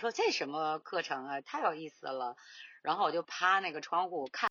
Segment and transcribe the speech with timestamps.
[0.00, 2.34] 说这什么课程啊，太有意思了。
[2.82, 4.48] 然后我就趴那个窗户看。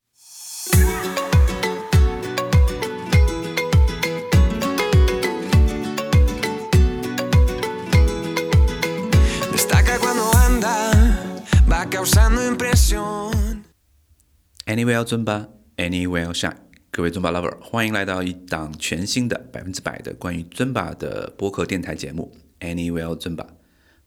[14.67, 15.47] Anywhere 尊巴
[15.77, 16.57] ，Anywhere shine，
[16.91, 23.47] 各位尊巴 lover，欢迎来到一档全新的百分之百的关于尊巴的播客电台节目 Anywhere 尊巴，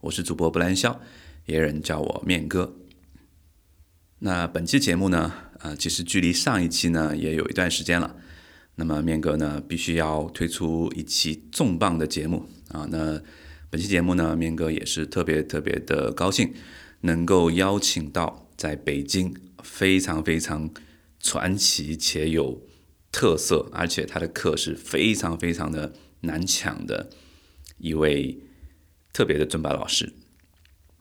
[0.02, 1.00] 我是主播布兰肖，
[1.46, 2.74] 也有人叫我面哥。
[4.20, 8.16] 那本期节目呢，呃，其实距离上一期呢也有一段时间了。
[8.76, 12.86] 那么面哥呢，必须要推出一期重磅的节目啊。
[12.90, 13.20] 那
[13.68, 16.54] 本期节目呢，面哥也是特别特别的高兴，
[17.00, 20.70] 能够邀请到在北京非常非常
[21.20, 22.62] 传奇且有
[23.10, 27.10] 特色，而且他的课是非常非常的难抢的
[27.76, 28.38] 一位
[29.12, 30.14] 特别的尊巴老师。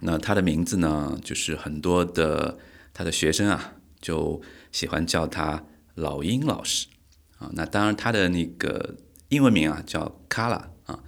[0.01, 2.59] 那他的名字呢，就是很多的。
[2.93, 4.41] 他的学生啊，就
[4.73, 5.63] 喜欢叫他
[5.95, 6.87] 老鹰老师
[7.39, 7.49] 啊。
[7.53, 8.97] 那当然，他的那个
[9.29, 10.99] 英文名啊叫卡拉啊。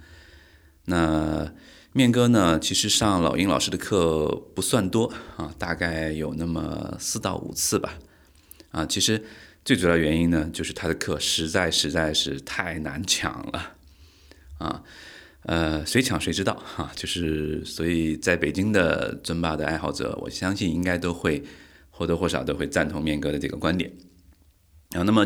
[0.86, 1.52] 那
[1.92, 7.98] 面哥呢，其实上老鹰老师的课不算多啊，大概有那么四到五次吧。
[8.70, 9.22] 啊，其实
[9.62, 13.74] 最主要原因呢，就是他的课实在实在是太难抢了
[14.56, 14.82] 啊。
[15.44, 16.90] 呃，谁抢谁知道 哈。
[16.94, 21.42] 就是所以在北京的尊巴的爱好者，我相信应该都会。
[21.96, 23.88] 或多或少都会赞同面哥的这个观点
[24.96, 25.04] 啊。
[25.04, 25.24] 那么，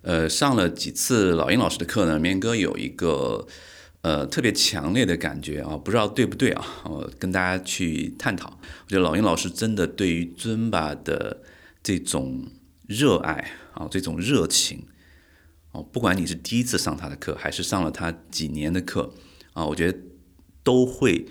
[0.00, 3.46] 呃，上了几次老鹰老师的课呢，面哥有一个
[4.00, 6.64] 呃特别强烈的感觉啊，不知道对不对啊？
[6.84, 8.58] 我跟大家去探讨。
[8.86, 11.42] 我觉得老鹰老师真的对于尊巴的
[11.82, 12.48] 这种
[12.88, 14.86] 热爱啊，这种热情
[15.72, 19.12] 哦，不管你是第一次上他的课，还是上了他几年的课
[19.52, 19.98] 啊，我觉得
[20.62, 21.26] 都会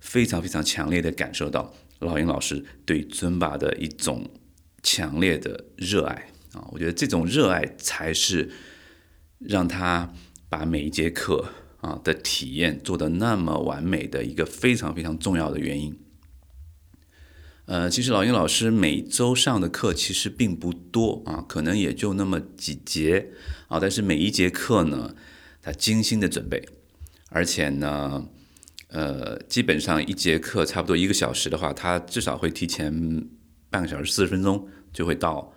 [0.00, 1.74] 非常非常强烈的感受到。
[2.00, 4.28] 老鹰老师对尊巴的一种
[4.82, 8.50] 强烈的热爱啊，我觉得这种热爱才是
[9.38, 10.12] 让他
[10.48, 11.46] 把每一节课
[11.80, 15.96] 啊的体验做得那么完美的一个非常非常重要的原因。
[17.66, 23.28] 呃，其实老鹰老师每周上的课其实并不多啊，可能也就那么几节
[23.68, 25.14] 啊，但是每一节课呢，
[25.62, 26.68] 他精心的准备，
[27.32, 28.28] 而且呢。
[28.94, 32.92] 呃，基本上一节课差不多一个小时的话，他至少会提前
[33.70, 35.54] 半个小时四十分钟就会到，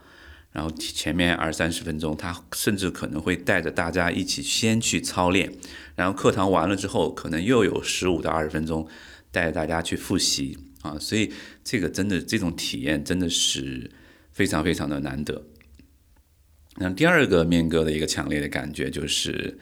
[0.53, 5.51] 然后前面二三十分钟，他甚至可能会带着大家一起先去操练，
[5.97, 8.87] 然后课堂完了之后，可能又有十五到二十分钟
[9.31, 13.91] 带着大家去复习啊，所以这个真的这种体验真的是
[14.31, 15.45] 非常非常的难得。
[16.77, 19.59] 那第二个面哥的一个强烈的感觉就是，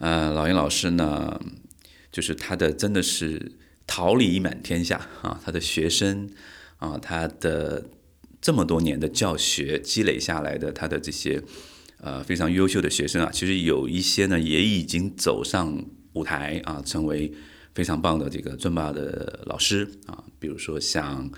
[0.00, 1.40] 呃，老鹰老师呢。
[2.12, 3.52] 就是他的真的是
[3.86, 5.40] 桃李满天下啊！
[5.44, 6.28] 他的学生
[6.78, 7.84] 啊，他的
[8.40, 11.40] 这么多年的教学积累下来的，他的这些
[12.00, 15.84] 呃非常优秀的学生啊，其实有一些呢也已经走上
[16.14, 17.32] 舞台啊，成为
[17.76, 21.30] 非常棒的这个尊巴的老师啊，比如说像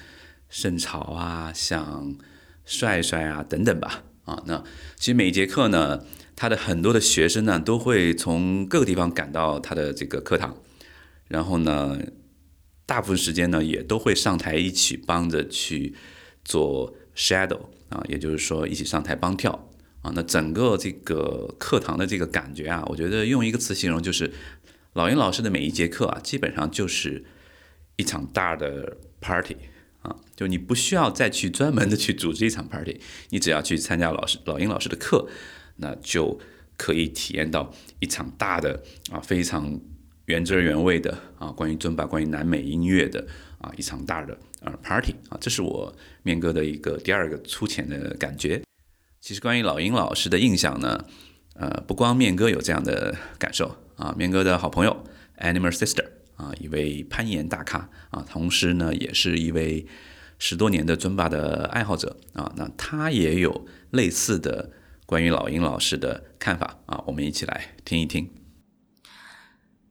[0.49, 2.17] 盛朝啊，像
[2.65, 4.43] 帅帅啊等等吧啊。
[4.47, 4.65] 那
[4.97, 6.03] 其实每一节课呢。
[6.35, 10.57] 他的很多的学生呢，都会从各个地方赶到他的这个课堂，
[11.29, 11.99] 然后呢，
[12.87, 15.95] 大部分时间呢，也都会上台一起帮着去
[16.45, 17.61] 做 shadow
[17.91, 19.69] 啊，也就是说一起上台帮跳
[20.01, 20.11] 啊。
[20.15, 24.33] 那整个这个课堂的这个感觉啊，我觉得用一个词形容就是，
[24.95, 27.25] 老鹰老师的每一节课啊，基本上就是
[27.97, 29.57] 一场大的 party
[30.01, 35.29] 啊，就你不需要再去专门的去组织一场 party，你只要去参加老师老鹰老师的课。
[35.77, 36.39] 那就
[36.77, 39.81] 可以体验到一场大的啊，非常
[40.27, 43.25] 原汁原味的啊，关于尊巴、关于南美音乐的
[43.59, 48.63] 啊，一场大的啊 party 啊，这是我面哥的一个第二个粗浅的感觉。
[49.21, 51.05] 其实关于老鹰老师的印象呢，
[51.55, 55.05] 呃，不光面哥有这样的感受啊，面哥的好朋友
[55.39, 56.07] Animal Sister
[56.37, 59.87] 啊，一位攀岩大咖啊，同时呢，也是一位
[60.39, 64.71] 十多年的尊巴的爱好者啊，那他也有类似的。
[65.13, 68.31] 关于老鹰老师的看法啊，我们一起来听一听。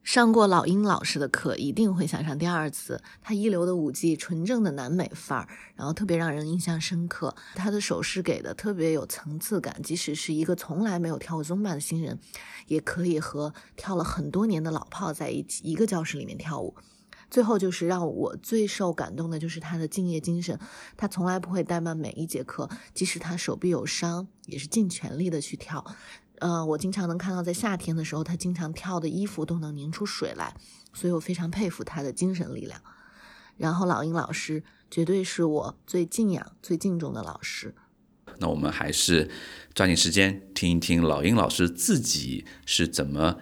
[0.02, 3.00] 上过老鹰老师的课，一定会想上第二次。
[3.22, 7.36] 他一流的舞技，纯正的南美范儿，然后特别让人印象深刻。
[7.54, 12.18] 他的手势给的特别有层次感，即使是一个从来没有跳过宗巴的新人，
[12.66, 16.76] 也可以和跳了很多年的老炮在一起一个教室里面跳舞。
[17.32, 20.60] 最后就是让我最受感动的，就是他的敬业精神。
[20.98, 25.84] 他从来不会怠慢每一节课，即使他手臂有伤，也是尽全力的去跳。
[26.40, 30.56] 呃，我经常能看到，在夏天的时候，他经常跳的衣服都能拧出水来，
[30.92, 32.82] 所以我非常佩服他的精神力量。
[33.58, 37.74] 然后老鹰老师绝对是我最敬仰、最敬重的老师。
[38.40, 39.30] 那我们还是
[39.74, 43.38] 抓紧时间听一听老鹰老师自己是怎么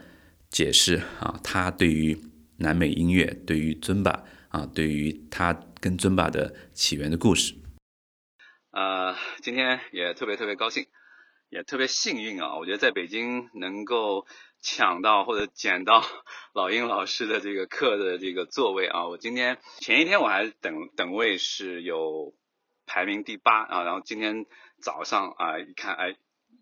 [0.49, 2.21] 解释啊，他对于
[2.59, 7.55] 南美音乐、对于尊巴啊，对于他跟尊巴的起源的故事。
[8.71, 10.85] 呃，今天也特别特别高兴，
[11.49, 12.57] 也特别幸运啊！
[12.57, 14.27] 我觉得在北京能够
[14.61, 16.03] 抢到或者捡到
[16.53, 22.33] 老鹰老师的这个课的这个座位啊，我今天前一天我还等等位是有
[22.85, 24.45] 排名第八啊，然后今天。
[24.81, 26.15] 早上啊，一看哎，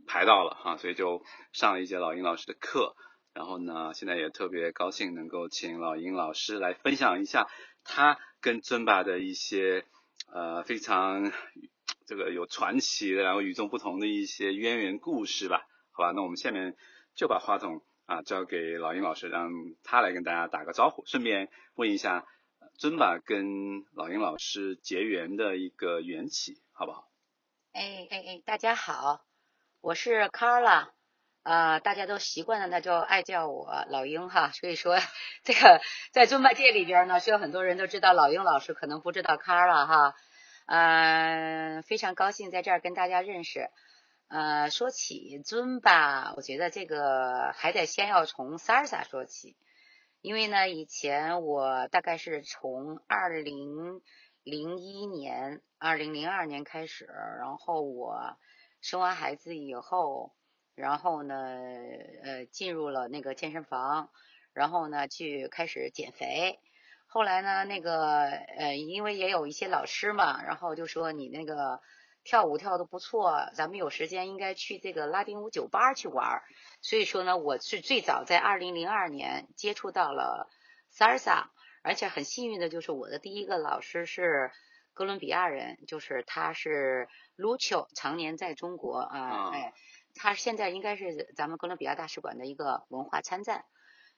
[0.08, 1.24] 排到了哈，所以就
[1.54, 2.96] 上了一节老鹰老师的课。
[3.38, 7.48] 然后呢，现在也特别高兴能够请老鹰老师来分享一下
[7.84, 9.86] 他跟尊巴的一些
[10.26, 11.32] 呃非常
[12.08, 15.68] 这个有传奇的，然后与众不同的一些渊源故事吧。
[15.92, 16.76] 好吧，那我们下面
[17.14, 19.52] 就把话筒啊交给老鹰老师，让
[19.84, 22.26] 他来跟大家打个招呼，顺便问一下
[22.80, 27.08] 尊巴跟老鹰老师结缘的一个缘起，好不好？
[27.74, 29.24] 哎哎哎，大家好，
[29.82, 30.88] 我是 Carla，
[31.48, 34.52] 呃，大家都习惯了，那就爱叫我老鹰哈。
[34.52, 34.98] 所以说，
[35.44, 35.80] 这个
[36.12, 40.16] 在尊巴界里边呢，是有很多人都知道老鹰老师，可能不知道 Carla 哈。
[40.66, 43.70] 嗯，非常高兴在这儿跟大家认识。
[44.28, 49.56] 呃，说起尊巴，我觉得这个还得先要从 Salsa 说起，
[50.22, 54.02] 因为呢，以前我大概是从二零。
[54.44, 57.04] 零一年、二零零二年开始，
[57.38, 58.38] 然后我
[58.80, 60.32] 生完孩子以后，
[60.78, 61.36] 然后呢，
[62.24, 64.12] 呃，进入了那个健身房，
[64.54, 66.60] 然后呢，去开始减肥。
[67.08, 71.82] 后来呢，那个呃，因为也有一些老师嘛，然后就说你那个
[72.24, 76.42] 跳舞跳的不错，咱们有时间应该去这个拉丁舞酒吧去玩。
[76.82, 80.48] 所以说呢，我是最早在二零零二年接触到了
[80.94, 81.48] Salsa。
[81.84, 84.52] 而且很幸运的就是我的第一个老师是
[84.94, 87.08] 哥伦比亚人，就是他是
[87.38, 89.74] Lucio，常年在中国啊，哎，
[90.18, 93.64] 他现在应该是咱们哥伦比亚大使馆的一个文化参赞。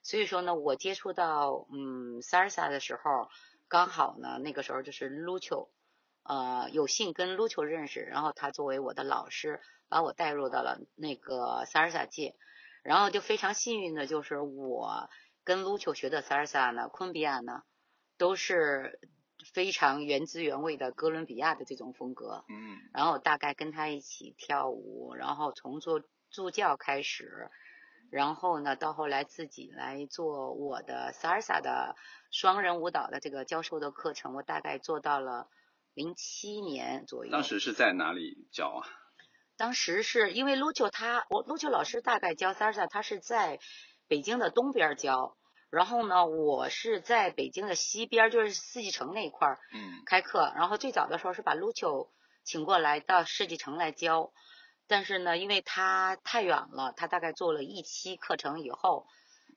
[0.02, 3.28] 所以说呢，我接触到嗯 Salsa 的时候，
[3.68, 5.68] 刚好呢那个时候就是 Lucio，
[6.24, 12.34] 呃，有幸跟 Lucio 认识，然后他作为我的老师，把我带入到了那个 Salsa 界，
[12.82, 15.08] 然后就非常幸运的就是我。
[15.42, 17.62] 跟卢丘学的萨尔萨呢，昆比亚呢，
[18.18, 19.00] 都是
[19.52, 22.44] 非常原汁原味的哥伦比亚的这种风格。
[22.48, 22.78] 嗯。
[22.92, 27.50] 然后大概跟他一起跳舞，然后从做助教开始，
[28.10, 31.96] 然后呢，到后来自己来做我的萨尔萨的
[32.30, 35.48] 双人舞蹈的这个教授的课程，我大概做到了
[35.94, 37.32] 零七年左右。
[37.32, 38.88] 当时是在哪里教啊？
[39.56, 43.58] 当时是因为卢丘他，我卢丘老师大概教萨尔萨，他是在。
[44.08, 45.36] 北京的东边教，
[45.70, 50.52] 然后呢，我是在北京的西边，就是四季城那一块儿，嗯，开课。
[50.56, 52.10] 然后最早的时候是把卢秋
[52.42, 54.32] 请过来到世纪城来教，
[54.88, 59.06] 但是呢，因为他太远了，他大概做了一期课程以后，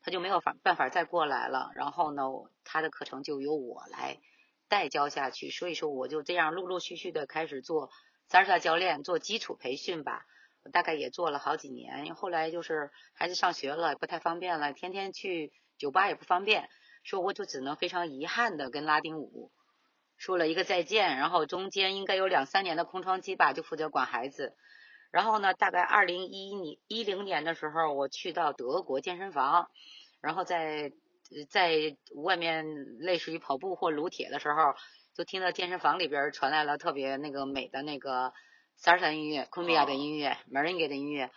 [0.03, 1.71] 他就没有法办法再过来了。
[1.73, 2.23] 然后呢，
[2.63, 4.19] 他的课程就由我来
[4.67, 5.49] 代教下去。
[5.49, 7.89] 所以说，我就这样陆陆续续的开始做
[8.27, 10.25] 三十教练，做基础培训吧。
[10.63, 15.51] 我大概也做了好几年，后来就是孩子上学了，不太方便了，天天去
[15.83, 16.69] 酒吧也不方便，
[17.03, 19.51] 说我就只能非常遗憾的跟拉丁舞
[20.15, 24.53] 说了一个再见，然后中间应该有两三年的空窗期吧，就负责管孩子。
[25.11, 29.67] 然后呢，大概二零一一年一零年的时候，我去到德国健身房，
[30.21, 30.93] 然后在
[31.49, 32.65] 在外面
[32.99, 34.73] 类似于跑步或撸铁的时候，
[35.13, 38.31] 就听到健身房里边传来了特别那个美的那个。
[38.75, 41.29] 萨尔萨音乐、昆比亚的音乐、门人给的音乐，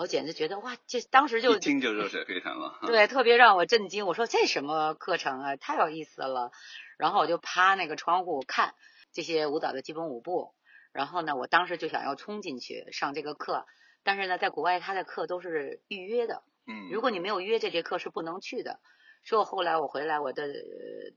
[0.00, 2.78] 我简直觉得哇，这当时就一听就热血沸腾了。
[2.86, 4.06] 对，特别让我震惊。
[4.06, 6.52] 我说这什么课程啊，太有意思了。
[6.96, 8.74] 然后我就趴那个窗户看
[9.12, 10.54] 这些舞蹈的基本舞步。
[10.92, 13.66] 然后呢，我当时就想要冲进去上这个课，
[14.02, 16.44] 但是呢，在国外他的课都是预约的。
[16.66, 16.88] 嗯。
[16.90, 18.80] 如果你没有约这节课是不能去的。
[19.22, 20.50] 说我后来我回来，我的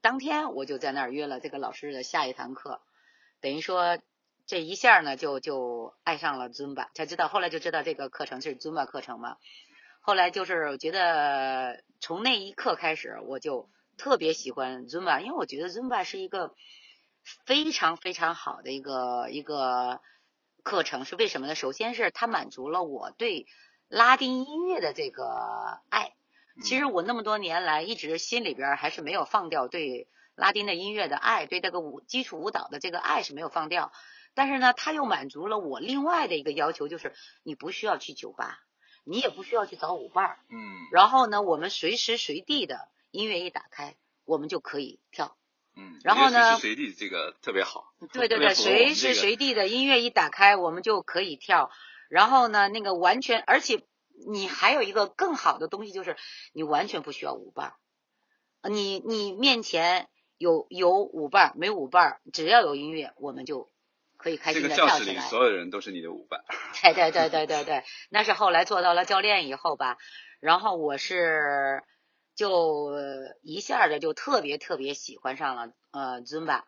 [0.01, 2.81] 当天我就在那儿约了这个老师的下一堂课，
[3.39, 3.97] 等于说。
[4.45, 9.37] 这一下呢，就就爱上了尊巴，才知道后来就知道这个课程是尊巴课程嘛。
[10.01, 16.53] 后来就是我觉得从那一刻开始，我就特别喜欢尊巴，因为我觉得尊巴是一个
[17.45, 20.01] 非常非常好的一个一个
[20.61, 21.05] 课程。
[21.05, 21.55] 是为什么呢？
[21.55, 23.47] 首先是它满足了我对
[23.87, 26.11] 拉丁音乐的这个爱。
[26.63, 33.93] 其实我那么多年来一直心里边还是没有放掉对拉丁的音乐的爱，对这个舞基础舞蹈的这个爱是没有放掉。
[34.33, 37.13] 但是呢，他又满足了我另外的一个要求，就是
[37.43, 38.59] 你不需要去酒吧，
[39.03, 40.57] 你也不需要去找舞伴儿，嗯，
[40.91, 45.37] 然后呢，我们随时随地的音乐一打开，我们就可以跳，
[45.75, 51.71] 嗯，然后呢随时随地这个特别好，对对对，随时随地的音乐一打开，我们就可以跳。
[52.09, 53.83] 然后呢，那个完全，而且
[54.27, 56.15] 你还有一个更好的东西，就是
[56.53, 57.73] 你完全不需要舞伴儿。
[58.61, 63.72] 呃你你面前有有舞伴儿，没舞伴儿，只要有音乐，我们就
[64.23, 65.15] 可以开心这个教的跳起来。
[65.15, 66.39] 室里所有人都是你的舞伴。
[66.81, 69.97] 对对对对对对，那是后来做到了教练以后吧，
[70.39, 71.83] 然后我是
[72.33, 76.61] 就呃一下子就特别特别喜欢上了呃 Zumba，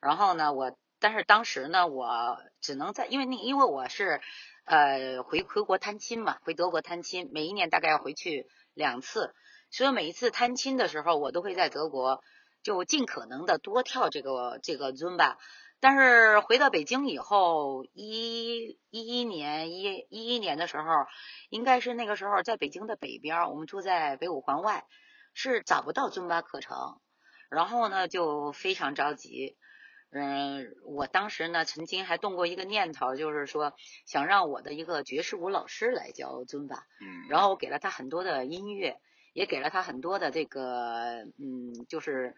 [0.00, 4.22] 然后呢我但是当时呢我只能在因为那因为我是
[4.64, 9.34] 呃回回国探亲嘛，回德国探亲，每一年大概要回去两次，
[9.70, 12.22] 所以每一次探亲的时候，我都会在德国
[12.62, 15.36] 就尽可能的多跳这个这个 Zumba。
[15.82, 20.84] 但是回到北京以后，一一一年一一一年的时候，
[21.50, 24.84] 应该是那个时候在北京的北边儿，我们住在北五环外，
[25.34, 27.00] 是找不到尊巴课程，
[27.50, 29.56] 然后呢就非常着急。
[30.12, 33.74] 嗯，我当时呢曾经还动过一个念头，就是说
[34.06, 39.00] 想让我的一个爵士舞老师来教尊巴，嗯，然后我给了他很多的音乐，
[39.32, 42.36] 也给了他很多的这个嗯，就是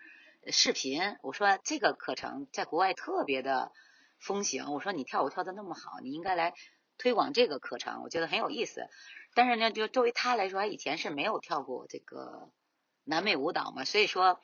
[0.51, 1.17] 视频。
[1.23, 3.73] 我说这个课程在国外特别的
[4.19, 6.55] 风行，我说你跳舞跳的那么好，你应该来
[6.99, 8.89] 推广这个课程，我觉得很有意思。
[9.35, 12.51] 但是呢，就作为他来说，他以前是没有跳过这个
[13.05, 14.41] 南美舞蹈嘛，所以说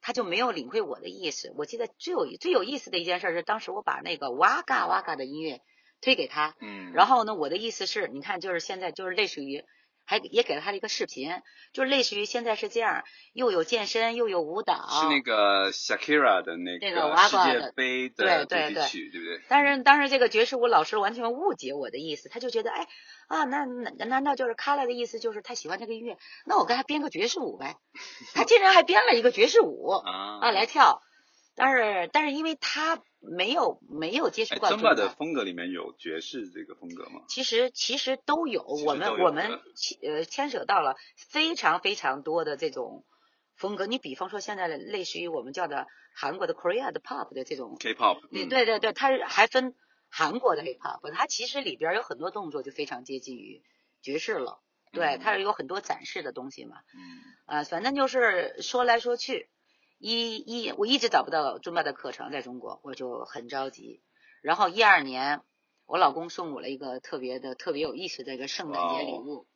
[0.00, 1.52] 他就没有领会我的意思。
[1.56, 5.60] 我记得最有最有意思的一件事是，当时我把那个哇嘎哇嘎的音乐
[6.00, 9.64] 推给他，嗯，然后呢，我的意思是，你看，就是现在就是类似于，
[10.04, 11.30] 还也给了他了一个视频，
[11.72, 19.40] 就是类似于现在是这样，又有健身又有舞蹈，是那个 Shakira 的那那个娃世界杯对的对对主题曲，对不对？
[19.48, 22.86] 但是当时这个爵士舞老师完全误解我的意思，他就觉得，哎
[23.28, 26.18] 啊，那那难道就是卡拉的意思就是他喜欢这个音乐？
[26.46, 27.76] 那我给他编个爵士舞呗。
[28.34, 31.00] 他竟然还编了一个爵士舞啊啊来跳，
[31.56, 37.22] 但是但是因为他没有没有接触哎，过尊巴的风格里面有爵士这个风格吗？
[37.28, 43.04] 其实其实都有，我们我们牵呃牵扯到了非常非常多的这种
[43.56, 43.86] 风格。
[43.86, 49.74] 你比方说现在的类似于我们叫的韩国的 Korea 的 pop 的这种，K-pop，对嗯对对对，它是还分
[50.10, 53.62] 韩国的 hip hop，它其实里边儿有很多动作就非常接近于
[54.02, 54.60] 爵士了。
[54.92, 56.76] 对，嗯它是有很多展示的东西嘛。
[56.94, 59.48] 嗯啊，反正就是说来说去，
[60.06, 64.02] 一一我一直找不到尊巴的课程在中国，我就很着急。
[64.42, 65.40] 然后一二年，
[65.86, 69.46] 我老公送我了一个特别的、特别有意思的一个圣诞节礼物，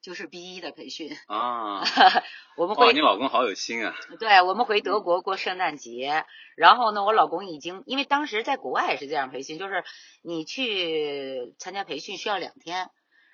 [0.00, 1.10] 就是 B 一的培训。
[1.26, 1.84] 啊，
[2.56, 3.94] 我们回，你老公好有心啊！
[4.18, 6.24] 对，我们回德国过圣诞节，
[6.56, 9.84] 然后呢，我老公已经因为当时在国外也是这样培训，就是
[10.22, 12.88] 你去参加培训需要两天，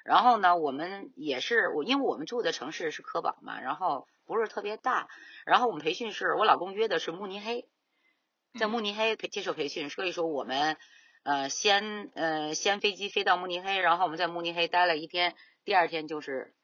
[0.04, 5.09] 然后呢，我们也是我，因为我们住的城市是科堡嘛，然后不是特别大，
[5.47, 7.68] 然后我们培训是我老公约的是慕尼黑，
[8.59, 8.71] 在嗯。
[8.71, 10.76] 慕尼黑培接受培训，所以说我们
[11.23, 16.54] 呃先呃先飞机飞到慕尼黑，然后我们在慕尼黑待了一天，第二天就是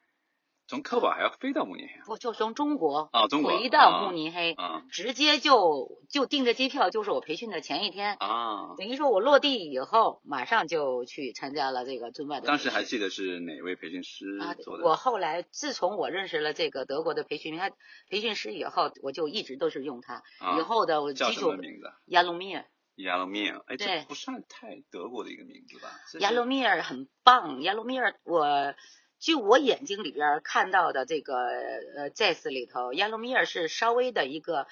[0.73, 4.55] 从科瓦还要飞到慕尼黑不就从中国啊中国回到啊慕尼黑。
[4.55, 8.75] 啊直接就就订的机票，就是我培训的前一天，啊！
[8.79, 12.47] 等于说我落地以后，马上就去参加了这个尊巴的。
[12.47, 14.85] 当时还记得是哪位培训师啊做，的？
[14.85, 17.71] 我后来自从我认识了这个德国的培训他
[18.09, 20.23] 培训师以后，我就一直都是用他。
[20.38, 21.93] 啊以后的我叫基础什么名字？
[22.07, 22.64] 亚鲁米尔，
[22.97, 23.62] 亚罗米尔。
[23.67, 25.91] 哎，这不算太德国的一个名字吧？
[26.11, 28.75] 这是亚鲁米尔很棒，亚鲁米尔我。
[29.23, 34.67] 据我眼睛里边儿看到的这个呃 jazz 里头，亚罗米尔是稍微的一个，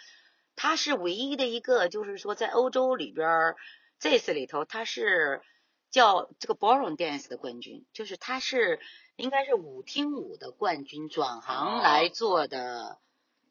[0.57, 3.57] 他是唯一的一个，就是说在欧洲里边儿
[4.00, 5.40] jazz 里头，他是
[5.88, 8.80] 叫这个 ballroom dance 的冠军，就是他是
[9.14, 11.80] 应该是舞厅舞的冠军，转行哦。
[11.85, 12.99] 来做的，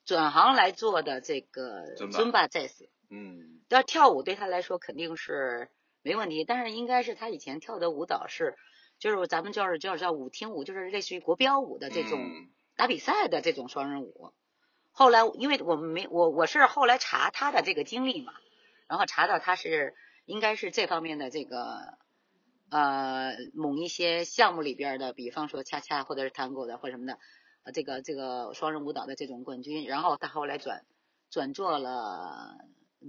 [0.04, 2.90] 转行来做的这个 Zumba Zumba jazz。
[3.10, 3.62] 嗯。
[3.70, 5.70] 要跳舞对他来说肯定是
[6.02, 8.58] 没问题，但是应该是他以前跳的舞蹈是，
[9.00, 12.50] 就是咱们叫是叫叫舞厅舞，就是类似于国标舞的这种嗯。
[12.76, 14.32] 打比赛的这种双人舞。
[14.92, 18.32] 后来因为我们没我我是后来查他的这个经历嘛，
[18.88, 21.98] 然后查到他是应该是这方面的这个
[22.70, 27.20] 呃某一些项目里边的，比方说恰恰或者是 tango 的或什么的，
[27.64, 30.86] 呃这个这个双人舞蹈的这种冠军，然后他后来转
[31.30, 32.60] 转做了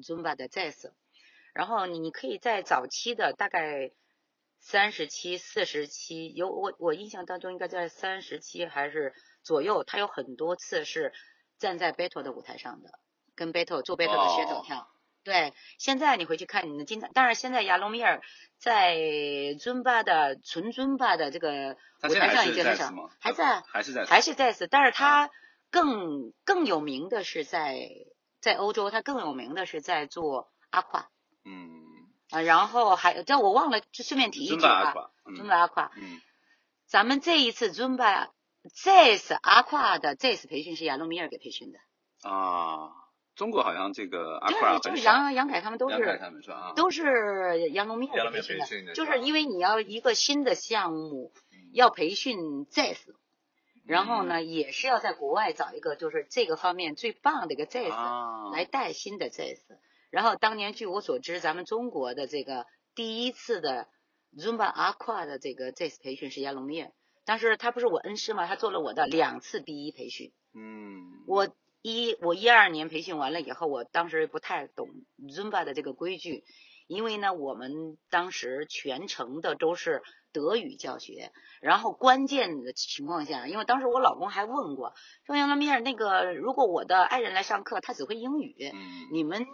[0.02, 0.90] Zumba 的 jazz，
[1.52, 3.92] 然后你你可以在早期的大概
[4.60, 11.12] 三十七、四十七，有我我印象当中应该在三十七还是左右，他有很多次是
[11.58, 12.90] 站在 battle 的舞台上的，
[13.34, 14.62] 跟 battle 做 battle 的选手哦。
[14.64, 14.86] 跳。
[15.22, 18.22] 对，现在你回去看，你能经常，当然现在亚龙米尔
[18.58, 18.96] 在
[19.60, 21.76] 尊巴的纯尊巴的这个
[22.08, 22.90] 舞台上已经很少
[23.20, 24.92] 还在，还是在还是在此，但是啊。
[24.92, 25.30] 他
[25.72, 27.78] 更更有名的是在
[28.40, 31.08] 在欧洲，他更有名的是在做阿胯
[31.44, 31.79] 嗯，
[32.30, 34.92] 啊，然后还有这我忘了，就顺便提一句啊，
[35.36, 36.20] 尊巴阿胯，嗯。
[36.86, 38.30] 咱们这一次尊巴
[38.82, 41.78] 这次阿胯的这次培训是亚罗米尔给培训的，
[42.28, 42.90] 啊，
[43.36, 51.70] 中国好像这个阿对垮，就是，杨杨凯他们都杨凯是他们说啊，都是杨龙米杨罗米尔尔培训的训的，就是因为你要一个新的项目嗯。
[51.72, 52.98] 要培训 ZES，
[53.86, 59.60] 然后呢也是要在国外找一个就是这个方面最棒的一个 ZES 啊，来带新的 ZES。
[60.10, 63.88] 然后当年据我所知，咱们中国的这个第一次的
[64.36, 66.92] Zumba Aqua 的这个 ZES 培训是亚龙米尔，
[67.24, 70.32] 当时他不是我恩师嘛，他做了我的两次 B 一培训。
[70.52, 71.48] 嗯，我
[71.82, 74.88] 一我一二年培训完了以后，我当时不太懂
[75.28, 76.44] Zumba 的这个规矩，
[76.88, 80.02] 因为呢，我们当时全程的都是
[80.32, 84.92] 德语教学，然后关键的情况下，因为当时我老公还问过，
[85.24, 89.08] 说杨拉米尔那个，如果我的爱人来上课，他只会英语，嗯。
[89.12, 89.46] 你们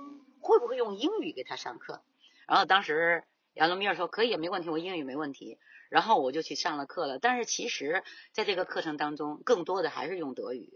[0.47, 2.03] 会不会用英语给他上课？
[2.47, 5.59] 然后当时杨罗米尔说可以，没问题，我英语没问题。
[5.89, 7.19] 然后我就去上了课了。
[7.19, 10.71] 但是其实在这个课程当中，更多的还是用德语。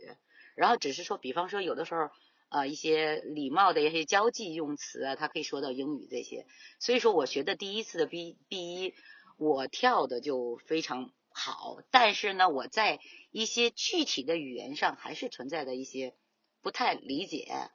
[0.55, 2.11] 然后只是说，比方说有的时候，
[2.49, 6.47] 呃，一些礼貌的一些交际用词啊，他可以说到英语这些。
[6.79, 8.95] 所以说我学的第一次的 B B 一，
[9.37, 11.79] 我跳的就非常好。
[11.91, 13.01] 但是呢，我在
[13.31, 16.15] 一些具体的语言上还是存在的一些
[16.63, 17.71] 不太理解。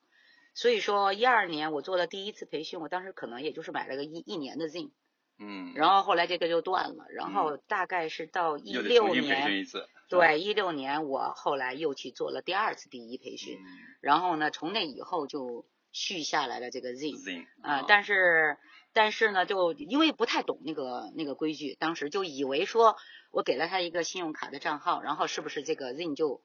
[0.55, 4.91] 所以说，一二年我做了第一次培训，我当时可能也就是买了个一一年的 Zin，
[5.37, 9.65] 嗯，然后后来这个就断了，然后大概是到一六年，
[10.07, 13.65] 对，一六年我后来又去做了第二次第一培训，嗯。
[13.99, 18.57] 然后呢，从那以后就续下来了这个 Zin，Zing 啊、但是
[18.93, 22.95] 但是呢，就因为不太懂那个那个规矩，当时就以为说
[23.29, 26.41] 我给了他一个信用卡的账号，然后是不是这个 Zin 就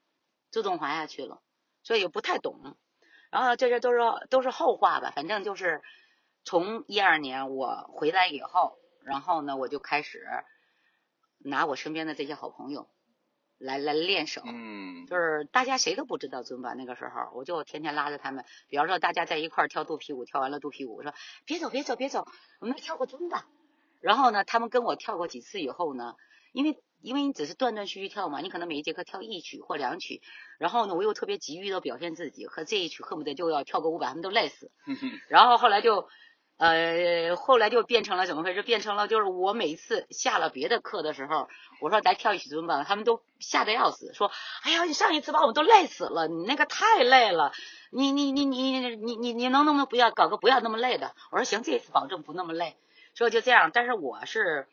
[0.51, 1.41] 自动滑下去了，
[1.85, 2.77] 所以也不太懂。
[3.31, 5.83] 然后这些都是都是后话吧，反正就是
[6.45, 10.27] 从一二年我回来以后，然后呢，我就开始
[11.39, 12.89] 拿我身边的这些好朋友
[13.59, 14.43] 来来练手。
[14.45, 18.45] 嗯，就是大家谁都不知道尊巴那个时候，我就天天拉着他们。
[18.69, 21.15] 比方说大家在一块儿跳肚皮舞，跳完了肚皮舞，我说
[21.47, 22.27] 别走别走别走，
[22.61, 23.47] 我们跳个尊巴。
[24.01, 26.17] 然后呢，他们跟我跳过几次以后呢，
[26.53, 30.21] 因为因为你只是断断续续跳嘛，你可能每一节课跳一曲或两曲，
[30.59, 34.71] 然后呢，我又特别急于的表现自己，和这一曲恨不得就要跳个五百，他们都累死。
[35.29, 36.09] 然后后来就，
[36.59, 38.63] 呃，后来就变成了怎么回事？
[38.63, 41.49] 变成了就是我每次下了别的课的时候，
[41.81, 44.31] 我说咱跳一曲怎么办，他们都吓得要死，说，
[44.63, 47.53] 哎呀，你上一次把我们都累死了，你那个太累了，
[47.91, 51.15] 你你你你你你你能不能不要搞个不要那么累的？
[51.31, 52.77] 我说行，这次保证不那么累。
[53.13, 54.69] 所以就这样，但是我是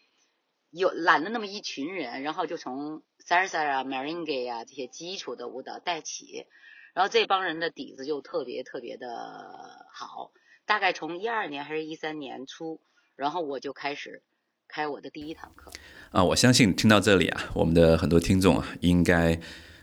[0.71, 6.45] 有揽了那么一群人，然后就从 salsa 啊、merengue 啊这些基础的舞蹈带起，
[6.93, 9.08] 然后这帮人的底子就特别特别的
[9.93, 10.32] 好。
[10.65, 12.82] 大概从一二年还是一三年初，
[13.15, 14.21] 然后我就开始
[14.67, 15.71] 开我的第一堂课。
[16.12, 19.39] 啊，我相信听到这里啊，我们的很多听众啊，应该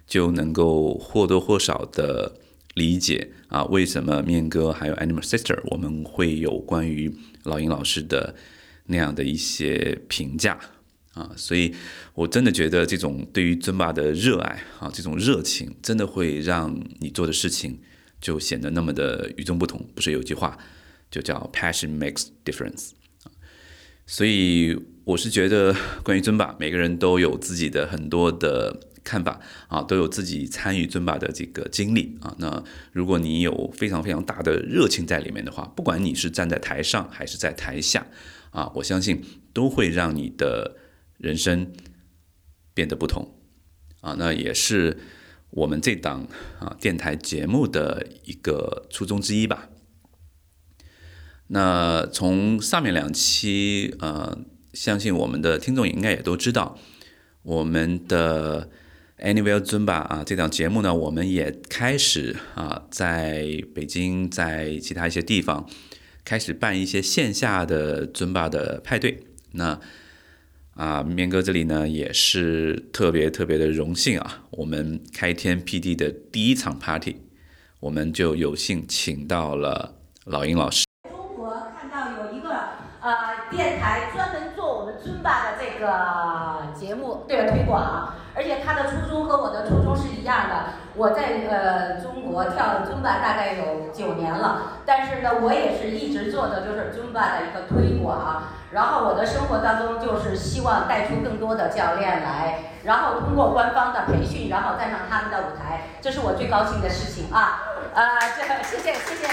[0.06, 2.38] 就能够或多或少的
[2.74, 7.10] 理解啊，为什么面哥还有 Animal Sister 我们会有关于
[7.44, 8.34] 老鹰老师的
[8.84, 10.60] 那样的一些评价
[11.14, 11.74] 啊，所以
[12.14, 17.80] 我真的觉得这种对于尊巴的热爱啊，这种热情，真的会让你做的事情
[18.20, 19.88] 就显得那么的与众不同。
[19.94, 20.58] 不是有句话
[21.10, 22.90] 就叫 “passion makes difference”。
[24.06, 32.34] 所以我是觉得，关于尊巴，每个人都有自己的很多的看法啊，都有自己参与尊巴的这个经历啊。
[32.38, 38.06] 那如果你有非常非常大的热情在里面的话，不管你是站在台上还是在台下
[38.50, 39.22] 啊，我相信
[39.54, 40.76] 都会让你的
[41.24, 41.72] 人生
[42.74, 43.34] 变得不同
[44.00, 44.14] 啊。
[44.18, 44.96] 那也是
[45.50, 46.28] 我们这档
[46.60, 49.70] 啊电台节目的一个初衷之一吧。
[51.48, 54.38] 那从上面两期，呃，
[54.72, 56.78] 相信我们的听众应该也都知道，
[57.42, 58.70] 我们的
[59.18, 65.68] Anywhere Zumba 啊这档节目呢，我们也开始啊，在北京，在其他一些地方
[66.24, 69.22] 开始办一些线下的 Zumba 的派对。
[69.52, 69.78] 那
[70.74, 77.16] 啊，面哥这里呢也是特别特别的荣幸啊，我们开天辟地的第一场 party，
[77.78, 80.84] 我们就有幸请到了老鹰老师。
[81.08, 82.50] 中国看到有一个
[83.00, 85.86] 呃电台专门做我们尊巴的这个
[86.74, 90.64] 节目，对推广，而且他的初衷和我的初衷是一样的。
[90.96, 98.44] 我在呃中国跳尊巴大概有九年了，但是呢，我也是一直做的就是尊巴的一个推广。
[98.70, 107.62] 然后我的生活当中就是希望带出更多的教练来，然后通过官方的培训，然后带上他们的舞台，这是我最高兴的事情啊。
[107.94, 108.02] 啊，
[108.36, 109.26] 这谢谢谢谢。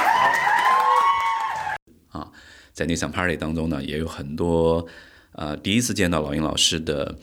[2.11, 2.27] 啊，
[2.71, 4.85] 在那场 party 当中呢，也有很多
[5.33, 7.15] 呃第一次见到老鹰老师的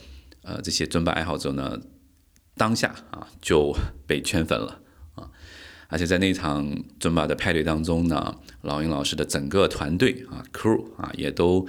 [0.49, 1.79] 呃这些尊巴爱好者呢，
[2.57, 4.81] 当下啊就被圈粉了
[5.15, 5.29] 啊，
[5.89, 11.69] 而且在那场尊巴的派对当中呢，老鹰老师的整个团队啊 crew 啊也都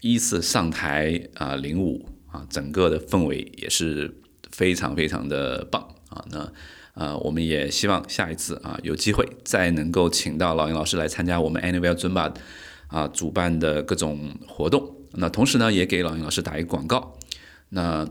[0.00, 6.52] 依次上台啊领舞啊，整个的氛围也是非常非常的棒啊，那。
[6.98, 12.34] 呃，我们也希望下一次啊有机会再能够请到老鹰老师来参加我们 Anywhere Zumba
[12.86, 14.96] 啊主办的各种活动。
[15.12, 17.18] 那同时呢，也给老鹰老师打一个广告。
[17.68, 18.08] 那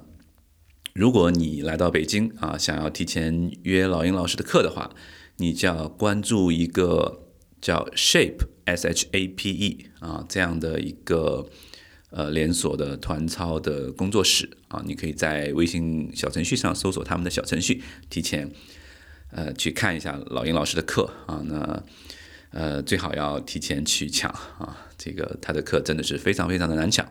[0.93, 4.95] 如果你来到北京啊，想要提前约老鹰老师的课的话，
[5.37, 7.27] 你就要关注一个
[7.61, 11.49] 叫 Shape S H A P E 啊这样的一个
[12.09, 18.51] 呃连锁的团操的工作室啊，你可以在微信小程序上搜索他们的小程序，提前。
[19.31, 21.83] 呃，去看一下老鹰老师的课啊，那
[22.51, 27.05] 呃最好要提前去抢啊，这个他的课真的是非常非常的难抢。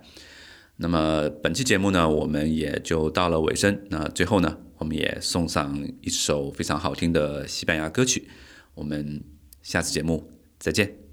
[0.76, 3.80] 那么本期节目呢，我们也就到了尾声。
[3.90, 8.28] 那最后呢，我们也送上一首非常好听的西班牙歌曲。
[8.74, 9.22] 我们
[9.62, 11.03] 下次节目再见。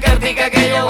[0.00, 0.89] cartica que yo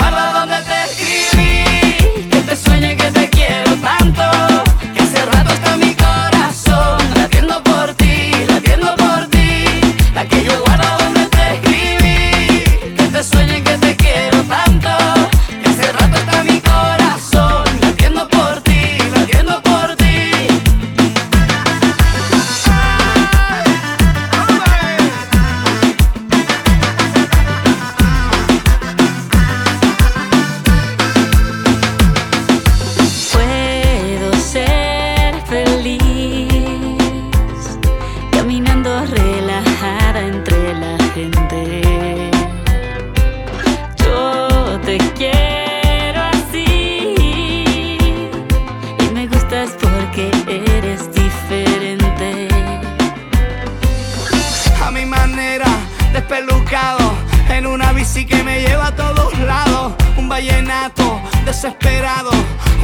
[57.48, 59.92] en una bici que me lleva a todos lados.
[60.16, 62.30] Un vallenato desesperado,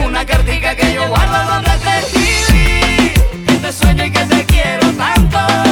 [0.05, 3.45] una cartica que yo guardo donde te escribí.
[3.47, 5.66] Que te sueño y que te quiero tanto.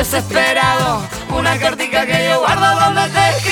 [0.00, 1.06] desesperado.
[1.28, 3.49] Una cartica que yo guardo donde te